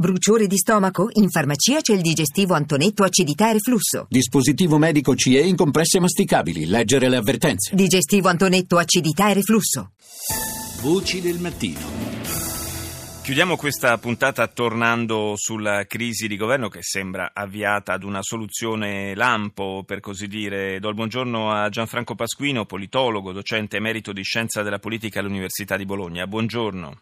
[0.00, 1.10] Bruciore di stomaco?
[1.16, 4.06] In farmacia c'è il digestivo Antonetto acidità e reflusso.
[4.08, 6.64] Dispositivo medico CE in compresse masticabili.
[6.64, 7.74] Leggere le avvertenze.
[7.74, 9.90] Digestivo Antonetto acidità e reflusso.
[10.80, 11.80] Voci del mattino.
[13.22, 19.82] Chiudiamo questa puntata tornando sulla crisi di governo che sembra avviata ad una soluzione lampo,
[19.86, 20.80] per così dire.
[20.80, 25.84] Do il buongiorno a Gianfranco Pasquino, politologo, docente emerito di scienza della politica all'Università di
[25.84, 26.26] Bologna.
[26.26, 27.00] Buongiorno.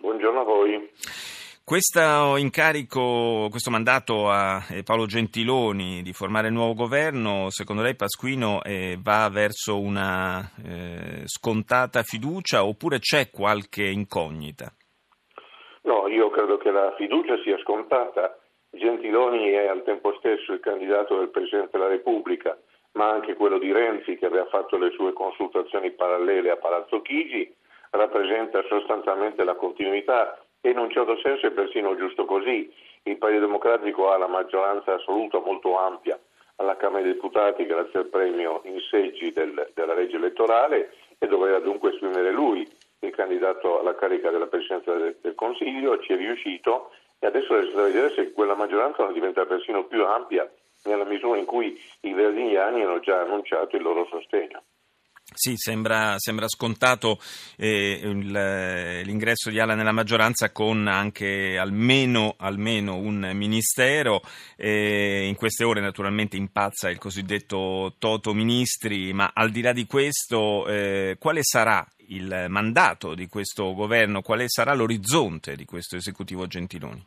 [0.00, 1.35] Buongiorno a voi.
[1.66, 7.96] Questo incarico, questo mandato a eh, Paolo Gentiloni di formare il nuovo governo, secondo lei
[7.96, 14.70] Pasquino eh, va verso una eh, scontata fiducia oppure c'è qualche incognita?
[15.90, 18.38] No, io credo che la fiducia sia scontata.
[18.70, 22.56] Gentiloni è al tempo stesso il candidato del Presidente della Repubblica,
[22.92, 27.52] ma anche quello di Renzi che aveva fatto le sue consultazioni parallele a Palazzo Chigi,
[27.90, 32.72] rappresenta sostanzialmente la continuità e in un certo senso è persino giusto così.
[33.04, 36.18] Il Partito Democratico ha la maggioranza assoluta molto ampia
[36.56, 41.58] alla Camera dei Deputati grazie al premio in seggi del, della legge elettorale e doveva
[41.60, 42.66] dunque esprimere lui
[43.00, 47.76] il candidato alla carica della Presidenza del, del Consiglio, ci è riuscito e adesso resta
[47.76, 50.50] da vedere se quella maggioranza non diventa persino più ampia
[50.84, 54.62] nella misura in cui i verdiniani hanno già annunciato il loro sostegno.
[55.34, 57.18] Sì, sembra, sembra scontato
[57.56, 58.00] eh,
[59.04, 64.22] l'ingresso di Ala nella maggioranza con anche almeno, almeno un ministero.
[64.56, 69.84] Eh, in queste ore naturalmente impazza il cosiddetto Toto Ministri, ma al di là di
[69.86, 76.46] questo eh, quale sarà il mandato di questo governo, quale sarà l'orizzonte di questo esecutivo
[76.46, 77.04] Gentiloni?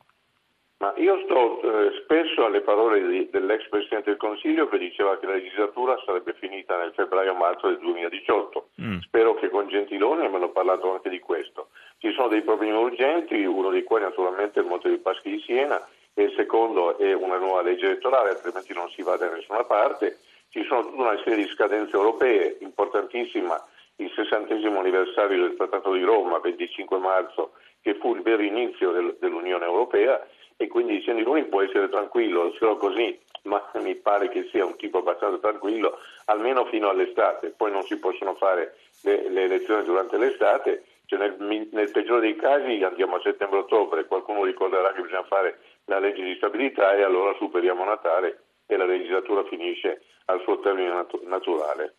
[0.80, 5.26] Ma io sto eh, spesso alle parole di, dell'ex Presidente del Consiglio che diceva che
[5.26, 8.70] la legislatura sarebbe finita nel febbraio-marzo del 2018.
[8.82, 8.98] Mm.
[9.00, 11.70] Spero che con Gentiloni abbiano parlato anche di questo.
[11.98, 15.42] Ci sono dei problemi urgenti, uno dei quali naturalmente è il Monte dei Paschi di
[15.46, 19.64] Siena e il secondo è una nuova legge elettorale, altrimenti non si va da nessuna
[19.64, 20.18] parte.
[20.50, 23.64] Ci sono tutta una serie di scadenze europee, importantissima
[23.98, 27.52] il sessantesimo anniversario del Trattato di Roma, 25 marzo,
[27.82, 30.26] che fu il vero inizio del, dell'Unione Europea
[30.62, 34.76] e quindi dicendo lui può essere tranquillo, solo così, ma mi pare che sia un
[34.76, 40.18] tipo abbastanza tranquillo, almeno fino all'estate, poi non si possono fare le, le elezioni durante
[40.18, 45.60] l'estate, cioè nel, nel, peggiore dei casi andiamo a settembre-ottobre, qualcuno ricorderà che bisogna fare
[45.86, 50.90] la legge di stabilità e allora superiamo Natale e la legislatura finisce al suo termine
[50.90, 51.96] nat- naturale.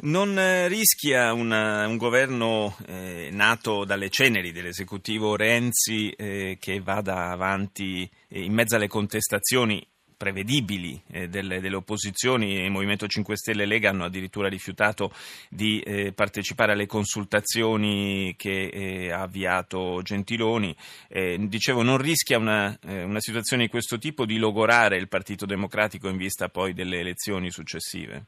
[0.00, 7.30] Non eh, rischia una, un governo eh, nato dalle ceneri dell'esecutivo Renzi eh, che vada
[7.30, 9.86] avanti eh, in mezzo alle contestazioni
[10.22, 15.12] prevedibili eh, delle, delle, opposizioni, il Movimento 5 Stelle e Lega hanno addirittura rifiutato
[15.50, 20.76] di eh, partecipare alle consultazioni che eh, ha avviato Gentiloni.
[21.08, 25.44] Eh, dicevo, non rischia una, eh, una situazione di questo tipo di logorare il Partito
[25.44, 28.26] Democratico in vista poi delle elezioni successive?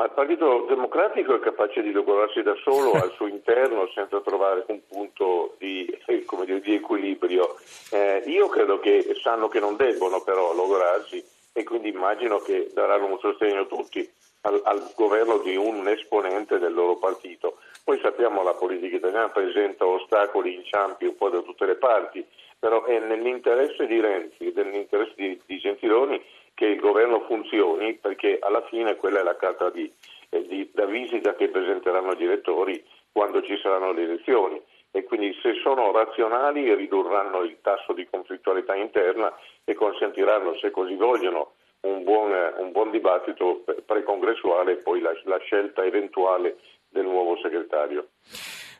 [0.00, 4.64] Ma il Partito Democratico è capace di logorarsi da solo al suo interno senza trovare
[4.68, 7.54] un punto di, eh, dire, di equilibrio.
[7.90, 11.22] Eh, io credo che sanno che non debbono però logorarsi
[11.52, 14.10] e quindi immagino che daranno un sostegno tutti
[14.42, 17.58] al, al governo di un esponente del loro partito.
[17.84, 22.26] Poi sappiamo che la politica italiana presenta ostacoli, inciampi un po' da tutte le parti,
[22.58, 26.24] però è nell'interesse di Renzi e nell'interesse di, di Gentiloni
[26.60, 29.90] che il governo funzioni perché alla fine quella è la carta di,
[30.28, 34.60] eh, di, da visita che presenteranno gli elettori quando ci saranno le elezioni
[34.90, 39.34] e quindi se sono razionali ridurranno il tasso di conflittualità interna
[39.64, 41.52] e consentiranno, se così vogliono,
[41.86, 46.58] un buon, un buon dibattito precongressuale e poi la, la scelta eventuale
[46.90, 48.08] del nuovo segretario.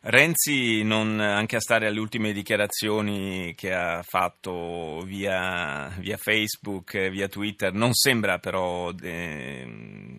[0.03, 7.29] Renzi, non, anche a stare alle ultime dichiarazioni che ha fatto via, via Facebook, via
[7.29, 9.61] Twitter, non sembra però eh,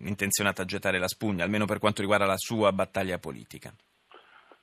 [0.04, 3.72] intenzionato a gettare la spugna, almeno per quanto riguarda la sua battaglia politica.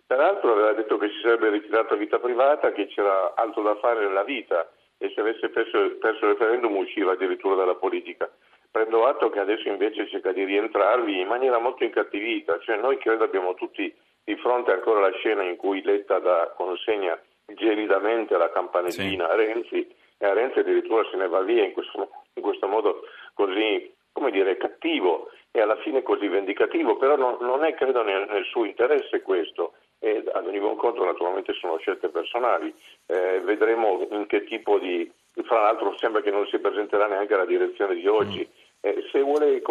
[0.08, 4.08] Peraltro aveva detto che si sarebbe ritirato a vita privata, che c'era altro da fare
[4.08, 8.32] nella vita e se avesse perso, perso il referendum usciva addirittura dalla politica.
[8.72, 13.26] Prendo atto che adesso invece cerca di rientrarvi in maniera molto incattivita, cioè noi credo
[13.26, 13.94] abbiamo tutti
[14.30, 19.32] di fronte ancora alla scena in cui Letta dà consegna gelidamente la campanellina sì.
[19.32, 23.02] a Renzi e a Renzi addirittura se ne va via in questo, in questo modo
[23.34, 28.28] così, come dire, cattivo e alla fine così vendicativo, però non, non è credo nel,
[28.30, 32.72] nel, suo interesse questo e ad ogni buon conto naturalmente sono scelte personali,
[33.08, 35.12] eh, vedremo in che tipo di,
[35.42, 38.48] fra l'altro sembra che non si presenterà neanche alla direzione di oggi.
[38.48, 39.62] Mm eh, se vuole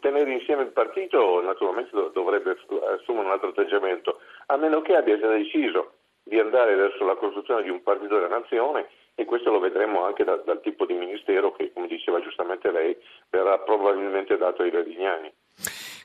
[0.00, 2.56] tenere insieme il partito naturalmente dovrebbe
[2.96, 7.62] assumere un altro atteggiamento, a meno che abbia già deciso di andare verso la costruzione
[7.62, 11.52] di un partito della nazione e questo lo vedremo anche da, dal tipo di ministero
[11.52, 12.96] che, come diceva giustamente lei,
[13.28, 15.32] verrà probabilmente dato ai Verdignani.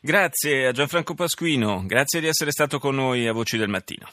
[0.01, 4.09] Grazie a Gianfranco Pasquino, grazie di essere stato con noi a Voci del Mattino.